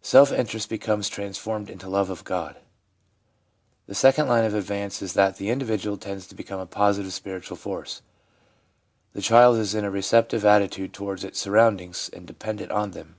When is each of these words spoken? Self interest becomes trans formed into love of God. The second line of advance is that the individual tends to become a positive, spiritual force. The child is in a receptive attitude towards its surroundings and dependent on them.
Self 0.00 0.32
interest 0.32 0.70
becomes 0.70 1.10
trans 1.10 1.36
formed 1.36 1.68
into 1.68 1.86
love 1.86 2.08
of 2.08 2.24
God. 2.24 2.56
The 3.84 3.94
second 3.94 4.26
line 4.26 4.46
of 4.46 4.54
advance 4.54 5.02
is 5.02 5.12
that 5.12 5.36
the 5.36 5.50
individual 5.50 5.98
tends 5.98 6.26
to 6.28 6.34
become 6.34 6.58
a 6.60 6.64
positive, 6.64 7.12
spiritual 7.12 7.58
force. 7.58 8.00
The 9.12 9.20
child 9.20 9.58
is 9.58 9.74
in 9.74 9.84
a 9.84 9.90
receptive 9.90 10.46
attitude 10.46 10.94
towards 10.94 11.24
its 11.24 11.38
surroundings 11.40 12.08
and 12.14 12.24
dependent 12.26 12.70
on 12.72 12.92
them. 12.92 13.16